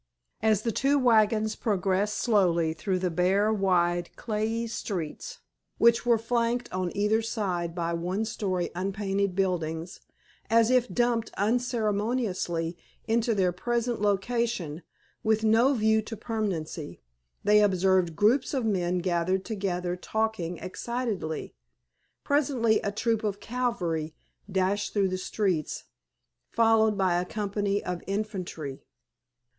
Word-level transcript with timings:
As 0.41 0.63
the 0.63 0.71
two 0.71 0.97
wagons 0.97 1.55
progressed 1.55 2.17
slowly 2.17 2.73
through 2.73 2.97
the 2.97 3.11
bare, 3.11 3.53
wide 3.53 4.09
clayey 4.15 4.65
streets, 4.65 5.37
which 5.77 6.07
were 6.07 6.17
flanked 6.17 6.67
on 6.73 6.91
either 6.97 7.21
side 7.21 7.75
by 7.75 7.93
one 7.93 8.25
story 8.25 8.71
unpainted 8.73 9.35
buildings, 9.35 9.99
as 10.49 10.71
if 10.71 10.87
dumped 10.91 11.29
unceremoniously 11.37 12.75
into 13.07 13.35
their 13.35 13.51
present 13.51 14.01
location 14.01 14.81
with 15.23 15.43
no 15.43 15.75
view 15.75 16.01
to 16.01 16.17
permanency, 16.17 16.99
they 17.43 17.61
observed 17.61 18.15
groups 18.15 18.55
of 18.55 18.65
men 18.65 18.97
gathered 19.01 19.45
together 19.45 19.95
talking 19.95 20.57
excitedly. 20.57 21.53
Presently 22.23 22.79
a 22.79 22.91
troop 22.91 23.23
of 23.23 23.39
cavalry 23.39 24.15
dashed 24.51 24.93
through 24.93 25.09
the 25.09 25.19
streets, 25.19 25.83
followed 26.49 26.97
by 26.97 27.21
a 27.21 27.23
company 27.23 27.83
of 27.83 28.01
infantry. 28.07 28.81